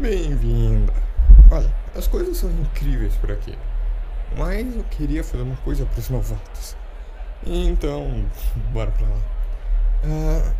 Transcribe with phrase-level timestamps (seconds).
[0.00, 0.92] Bem-vinda.
[1.50, 3.58] Olha, as coisas são incríveis por aqui.
[4.36, 6.76] Mas eu queria fazer uma coisa para os novatos.
[7.44, 8.24] Então,
[8.72, 9.18] bora pra lá.
[10.04, 10.52] Ah,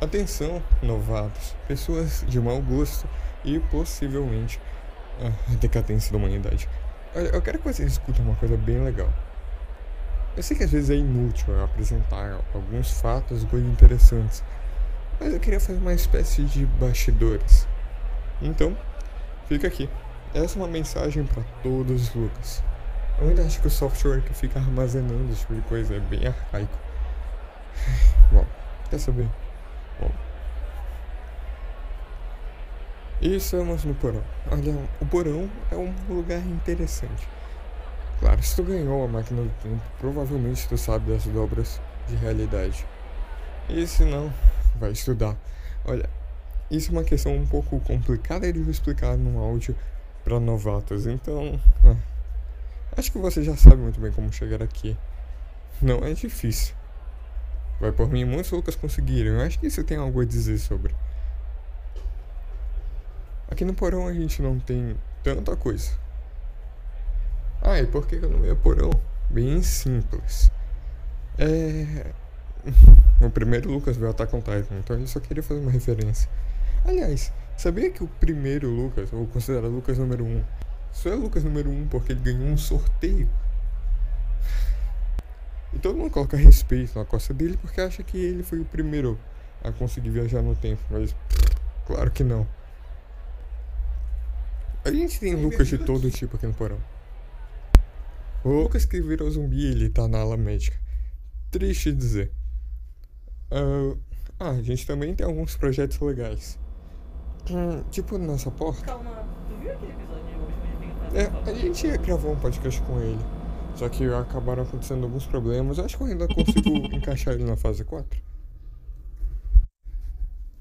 [0.04, 3.08] atenção, novatos, pessoas de mau gosto
[3.42, 4.60] e possivelmente
[5.18, 6.68] a decadência da humanidade.
[7.16, 9.08] Olha, eu quero que vocês escutem uma coisa bem legal.
[10.36, 14.44] Eu sei que às vezes é inútil apresentar alguns fatos, coisas interessantes,
[15.20, 17.66] mas eu queria fazer uma espécie de bastidores.
[18.40, 18.76] Então,
[19.48, 19.88] fica aqui.
[20.34, 22.62] Essa é uma mensagem para todos os Lucas.
[23.20, 26.26] Eu ainda acho que o software que fica armazenando esse tipo de coisa é bem
[26.26, 26.78] arcaico.
[28.32, 28.46] Bom,
[28.90, 29.28] quer saber?
[30.00, 30.10] Bom.
[33.20, 34.22] E estamos no porão.
[34.50, 37.28] Olha, o porão é um lugar interessante.
[38.18, 42.86] Claro, se tu ganhou a máquina do tempo, provavelmente tu sabe das dobras de realidade.
[43.68, 44.32] E se não,
[44.78, 45.36] vai estudar.
[45.84, 46.08] Olha,
[46.70, 49.76] isso é uma questão um pouco complicada de explicar num áudio
[50.24, 51.60] para novatos, então.
[51.84, 51.96] Ah,
[52.96, 54.96] acho que você já sabe muito bem como chegar aqui.
[55.80, 56.74] Não é difícil.
[57.80, 59.32] Vai por mim, muitos Lucas conseguiram.
[59.32, 60.94] Eu acho que isso tem algo a dizer sobre.
[63.50, 65.90] Aqui no porão a gente não tem tanta coisa.
[67.60, 68.90] Ah, e por que eu não ia porão?
[69.28, 70.50] Bem simples.
[71.38, 72.21] É.
[73.20, 76.28] O primeiro Lucas veio Attack on Titan, então ele só queria fazer uma referência.
[76.84, 80.44] Aliás, sabia que o primeiro Lucas, ou considerado Lucas número 1, um,
[80.92, 83.28] só é Lucas número 1 um porque ele ganhou um sorteio?
[85.72, 89.18] E todo mundo coloca respeito na costa dele porque acha que ele foi o primeiro
[89.62, 91.14] a conseguir viajar no tempo, mas
[91.86, 92.46] claro que não.
[94.84, 96.78] A gente tem Lucas de todo tipo aqui no porão.
[98.42, 100.76] O Lucas que virou zumbi, ele tá na ala médica.
[101.52, 102.32] Triste dizer.
[103.52, 103.98] Uh,
[104.40, 106.58] ah, a gente também tem alguns projetos legais.
[107.50, 108.86] Hum, tipo nossa porta.
[108.86, 110.24] Calma, tu viu aquele episódio
[111.10, 111.18] de?
[111.18, 113.20] É, a gente gravou um podcast com ele.
[113.74, 115.78] Só que acabaram acontecendo alguns problemas.
[115.78, 118.20] Eu acho que eu ainda consigo encaixar ele na fase 4.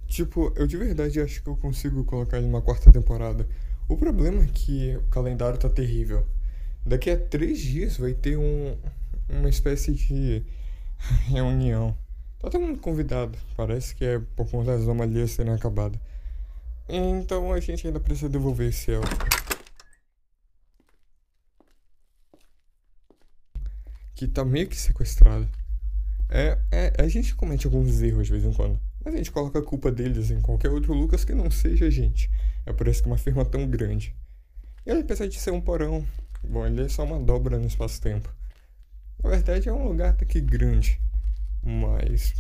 [0.08, 3.48] Tipo, eu de verdade acho que eu consigo colocar ele numa quarta temporada.
[3.88, 6.26] O problema é que o calendário tá terrível.
[6.86, 8.78] Daqui a três dias vai ter um,
[9.30, 10.44] uma espécie de
[11.30, 11.98] reunião.
[12.42, 13.38] Tá todo mundo convidado.
[13.56, 16.00] Parece que é por conta das anomalias terem acabado.
[16.90, 19.08] Então a gente ainda precisa devolver esse elfo.
[24.16, 25.48] Que tá meio que sequestrado.
[26.30, 28.80] É, é, a gente comete alguns erros de vez em quando.
[29.06, 31.90] Mas a gente coloca a culpa deles em qualquer outro Lucas que não seja a
[31.92, 32.28] gente.
[32.66, 34.16] É por isso que é uma firma tão grande.
[34.84, 36.04] E apesar de ser um porão,
[36.44, 38.34] bom, ele é só uma dobra no espaço-tempo.
[39.24, 41.00] Na verdade, é um lugar até que grande.
[41.64, 42.34] Mas.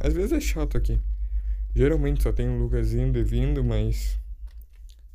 [0.00, 1.00] Às vezes é chato aqui.
[1.74, 2.58] Geralmente só tem um
[3.18, 4.18] e vindo, mas.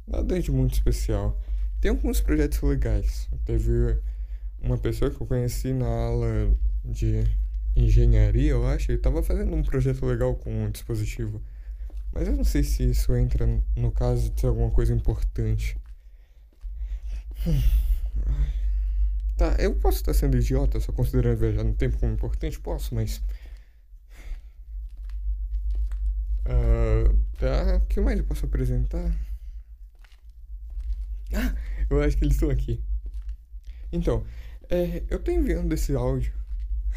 [0.08, 1.40] Nada de muito especial.
[1.81, 3.30] Tem alguns projetos legais.
[3.46, 4.00] Teve
[4.59, 7.24] uma pessoa que eu conheci na aula de
[7.75, 11.42] engenharia, eu acho, e tava fazendo um projeto legal com um dispositivo.
[12.12, 15.78] Mas eu não sei se isso entra no caso de ser alguma coisa importante.
[19.38, 22.59] Tá, eu posso estar sendo idiota, só considerando viajar no tempo como importante?
[22.59, 23.22] Posso, mas.
[26.44, 29.16] Uh, tá, o que mais eu posso apresentar?
[31.34, 31.56] Ah,
[31.88, 32.81] eu acho que eles estão aqui.
[33.92, 34.25] Então,
[34.70, 36.34] é, eu tô enviando esse áudio.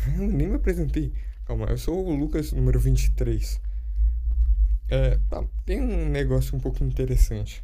[0.16, 1.12] Eu nem me apresentei.
[1.44, 3.60] Calma, eu sou o Lucas número 23.
[4.88, 7.62] É, tá, tem um negócio um pouco interessante.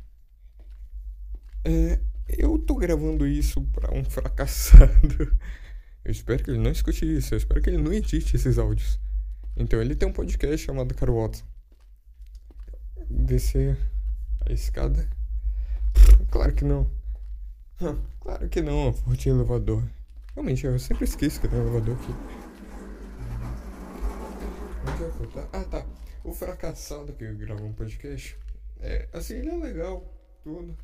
[1.65, 1.99] É,
[2.29, 5.39] eu tô gravando isso pra um fracassado.
[6.05, 7.35] Eu espero que ele não escute isso.
[7.35, 8.99] Eu espero que ele não edite esses áudios.
[9.57, 11.45] Então ele tem um podcast chamado Caro Watson.
[13.09, 13.79] Descer
[14.45, 15.09] a escada?
[16.31, 16.91] Claro que não.
[18.21, 19.83] Claro que não, eu tinha elevador.
[20.35, 22.13] Realmente, eu sempre esqueço que tem um elevador aqui.
[24.83, 25.49] Onde é que eu?
[25.53, 25.87] Ah, tá.
[26.25, 28.37] O fracassado que gravou um podcast.
[28.81, 30.13] É, assim, ele é legal,
[30.43, 30.77] tudo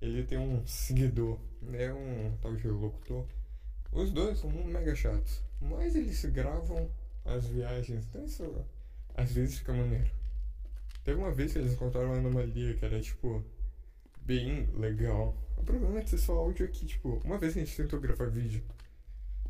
[0.00, 1.92] ele tem um seguidor, né?
[1.92, 3.26] Um tal de locutor.
[3.92, 6.90] Os dois são mega chatos, mas eles gravam
[7.24, 8.64] as viagens, então isso
[9.14, 10.10] às vezes fica maneiro.
[11.04, 13.42] Teve uma vez que eles encontraram uma anomalia que era tipo
[14.22, 15.34] bem legal.
[15.56, 18.62] O problema é que só áudio aqui, tipo, uma vez a gente tentou gravar vídeo,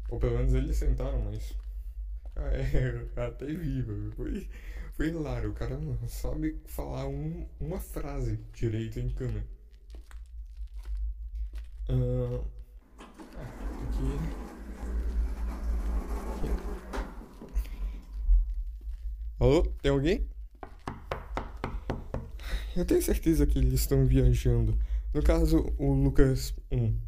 [0.08, 1.54] ou pelo menos eles sentaram, mas.
[2.38, 3.82] É, até vi,
[4.14, 4.46] foi,
[4.93, 5.48] foi hilário.
[5.48, 9.43] O cara não sabe falar um, uma frase direito em câmera.
[11.88, 12.44] Uh,
[12.98, 14.18] aqui.
[16.34, 16.50] aqui.
[19.38, 19.62] Alô?
[19.80, 20.26] Tem alguém?
[22.76, 24.76] Eu tenho certeza que eles estão viajando.
[25.14, 26.98] No caso, o Lucas 1,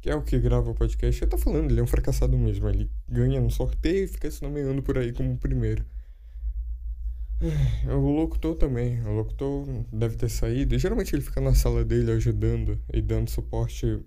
[0.00, 2.68] que é o que grava o podcast, eu tô falando, ele é um fracassado mesmo.
[2.68, 5.84] Ele ganha no sorteio e fica se nomeando por aí como primeiro.
[7.86, 9.02] O locutor também.
[9.02, 10.78] O locutor deve ter saído.
[10.78, 14.00] Geralmente ele fica na sala dele ajudando e dando suporte.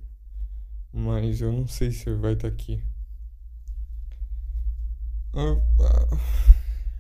[0.92, 2.84] Mas eu não sei se vai estar aqui.
[5.34, 5.56] Ah,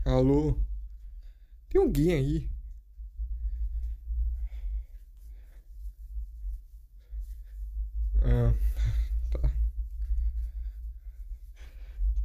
[0.06, 0.58] ah, alô?
[1.70, 2.50] Tem alguém aí?
[8.24, 8.54] Ah,
[9.32, 9.50] tá.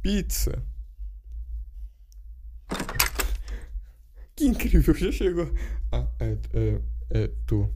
[0.01, 0.61] Pizza.
[4.35, 5.51] Que incrível, já chegou.
[5.91, 6.81] Ah, é, é,
[7.23, 7.69] é, tu.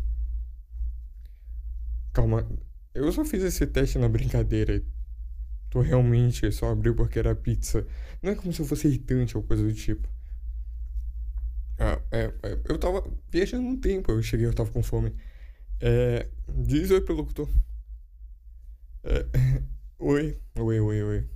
[2.14, 2.46] Calma,
[2.98, 4.84] eu só fiz esse teste na brincadeira.
[5.70, 7.86] Tu realmente só abriu porque era pizza.
[8.22, 10.08] Não é como se eu fosse irritante ou coisa do tipo.
[11.80, 15.14] Ah, é, é, eu tava viajando um tempo, eu cheguei, eu tava com fome.
[15.80, 17.50] É, diz oi pro locutor.
[19.04, 19.26] É,
[20.00, 21.30] oi, oi, oi, oi.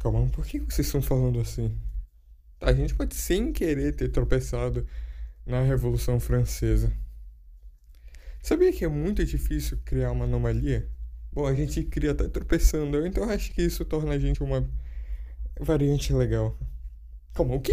[0.00, 1.76] Calma, por que vocês estão falando assim?
[2.60, 4.86] A gente pode sem querer ter tropeçado
[5.44, 6.92] na Revolução Francesa.
[8.46, 10.88] Sabia que é muito difícil criar uma anomalia?
[11.32, 14.64] Bom, a gente cria até tropeçando, então eu acho que isso torna a gente uma
[15.60, 16.56] variante legal.
[17.34, 17.72] Calma, o quê?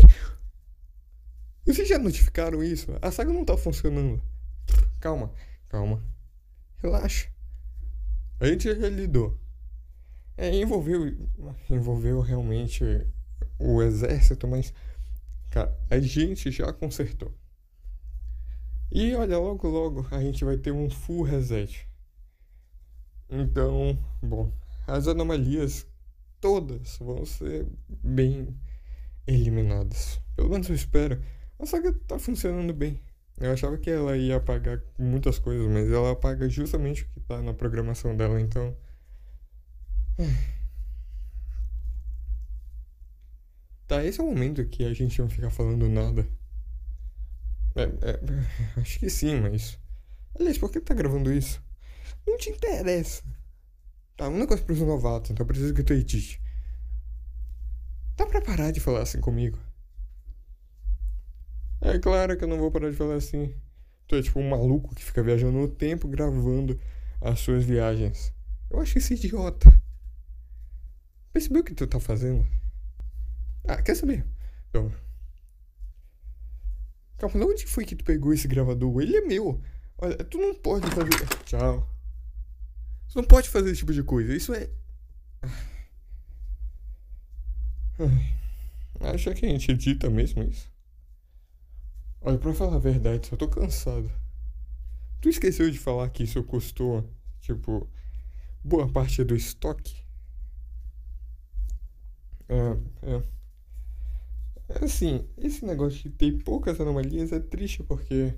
[1.64, 2.88] Vocês já notificaram isso?
[3.04, 4.20] A saga não tá funcionando.
[5.00, 5.31] Calma,
[5.70, 6.04] calma.
[6.81, 7.30] Relaxa.
[8.40, 9.40] A gente já lidou.
[10.36, 11.06] É, envolveu,
[11.70, 12.84] envolveu realmente
[13.60, 14.74] o exército, mas
[15.52, 17.31] cara, a gente já consertou.
[18.95, 21.88] E olha, logo logo a gente vai ter um full reset.
[23.28, 24.54] Então, bom,
[24.86, 25.88] as anomalias
[26.40, 28.56] todas vão ser bem
[29.25, 30.22] eliminadas.
[30.36, 31.19] Pelo menos eu espero.
[31.57, 33.01] A saga tá funcionando bem.
[33.40, 37.42] Eu achava que ela ia apagar muitas coisas, mas ela apaga justamente o que tá
[37.42, 38.78] na programação dela, então.
[43.86, 46.25] Tá, esse é o momento que a gente não ficar falando nada.
[47.75, 48.20] É, é,
[48.81, 49.80] acho que sim, mas.
[50.40, 51.62] Aliás, por que tá gravando isso?
[52.25, 53.24] Não te interessa.
[54.16, 56.42] Tá, um negócio pros novatos, então eu preciso que tu edite.
[58.16, 59.58] Dá pra parar de falar assim comigo?
[61.81, 63.54] É claro que eu não vou parar de falar assim.
[64.08, 66.80] Tu é tipo um maluco que fica viajando no tempo gravando
[67.20, 68.34] as suas viagens.
[68.70, 69.74] Eu acho isso idiota.
[71.31, 72.46] Percebeu o que tu tá fazendo?
[73.68, 74.25] Ah, quer saber?
[74.70, 74.92] Então.
[77.24, 79.02] Calma, onde foi que tu pegou esse gravador?
[79.02, 79.62] Ele é meu.
[79.98, 81.25] Olha, tu não pode fazer.
[81.46, 81.90] Tchau.
[83.08, 84.36] Tu não pode fazer esse tipo de coisa.
[84.36, 84.70] Isso é.
[89.00, 90.70] Acha que a gente edita mesmo isso?
[92.20, 94.12] Olha, pra falar a verdade, só tô cansado.
[95.22, 97.10] Tu esqueceu de falar que isso custou,
[97.40, 97.90] tipo,
[98.62, 99.96] boa parte do estoque?
[102.50, 103.24] É, é.
[104.69, 108.33] Assim, esse negócio de ter poucas anomalias é triste porque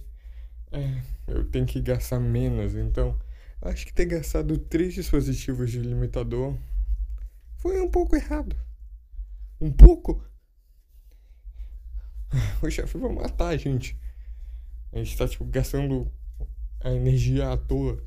[0.71, 3.17] é, eu tenho que gastar menos, então
[3.61, 6.57] acho que ter gastado três dispositivos de limitador
[7.57, 8.55] foi um pouco errado.
[9.59, 10.23] Um pouco?
[12.61, 13.97] O chefe vai matar a gente.
[14.91, 16.11] A gente tá, tipo, gastando
[16.81, 18.03] a energia à toa.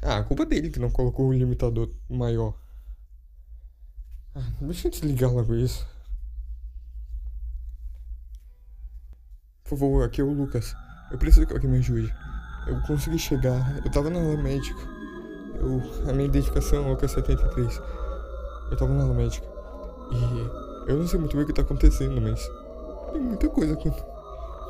[0.00, 2.58] Ah, a culpa dele que não colocou um limitador maior.
[4.34, 5.86] Ah, deixa eu desligar logo isso.
[9.72, 10.76] Por favor, aqui é o Lucas.
[11.10, 12.14] Eu preciso que alguém me ajude.
[12.66, 13.74] Eu consegui chegar.
[13.82, 14.78] Eu tava na aula médica.
[15.54, 17.82] Eu, a minha identificação é Lucas73.
[18.70, 19.46] Eu tava na aula médica.
[20.10, 22.46] E eu não sei muito bem o que tá acontecendo, mas
[23.12, 24.12] tem muita coisa acontecendo.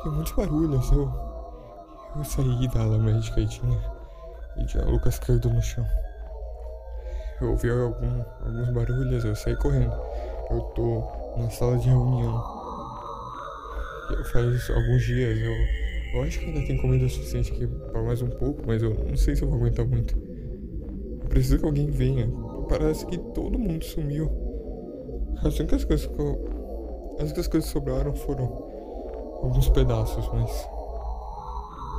[0.03, 0.91] Tem muitos barulhos.
[0.93, 1.13] Eu,
[2.15, 3.77] eu saí da aula médica e tinha.
[4.55, 5.85] E tinha Lucas caído no chão.
[7.41, 9.99] Eu ouvi algum, alguns barulhos, eu saí correndo.
[10.49, 11.03] Eu tô
[11.37, 12.52] na sala de reunião
[14.25, 15.39] faz alguns dias.
[15.39, 15.53] Eu,
[16.13, 19.15] eu acho que ainda tem comida suficiente aqui para mais um pouco, mas eu não
[19.15, 20.15] sei se eu vou aguentar muito.
[21.23, 22.29] Eu preciso que alguém venha.
[22.69, 24.29] Parece que todo mundo sumiu.
[25.43, 28.45] As únicas coisas que eu, As únicas coisas que sobraram foram
[29.41, 30.69] alguns pedaços, mas.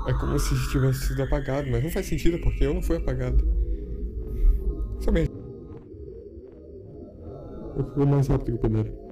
[0.07, 3.43] É como se tivesse sido apagado, mas não faz sentido porque eu não fui apagado.
[5.01, 5.33] Somente.
[7.77, 9.04] Eu fui mais rápido que eu puder.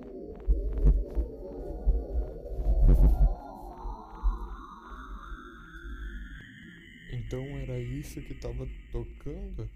[7.12, 9.68] Então era isso que tava tocando?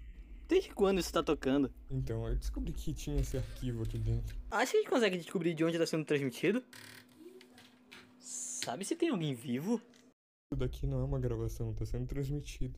[0.47, 1.71] Desde quando isso tá tocando?
[1.91, 4.35] Então, eu descobri que tinha esse arquivo aqui dentro.
[4.49, 6.63] Acho que a gente consegue descobrir de onde tá sendo transmitido?
[8.67, 9.75] sabe se tem alguém vivo?
[9.75, 12.77] Isso daqui não é uma gravação, tá sendo transmitida.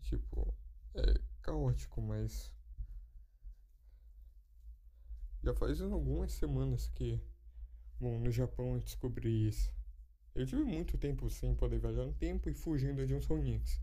[0.00, 0.54] Tipo,
[0.94, 2.50] é caótico, mas.
[5.42, 7.20] Já faz algumas semanas que.
[8.00, 9.70] Bom, no Japão eu descobri isso.
[10.34, 13.80] Eu tive muito tempo sem poder viajar no tempo e fugindo de um Sonix.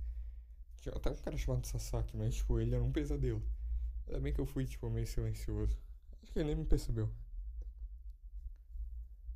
[0.77, 3.43] Tinha até um cara chamado Sasaki, mas tipo, ele era um pesadelo.
[4.07, 5.77] Ainda bem que eu fui, tipo, meio silencioso.
[6.23, 7.13] Acho que ele nem me percebeu.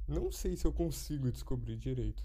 [0.07, 2.23] Não sei se eu consigo descobrir direito.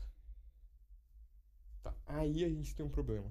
[1.82, 3.30] Tá, aí a gente tem um problema.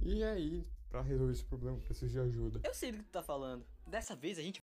[0.00, 2.60] E aí, pra resolver esse problema, preciso de ajuda.
[2.64, 3.64] Eu sei do que tu tá falando.
[3.86, 4.60] Dessa vez a gente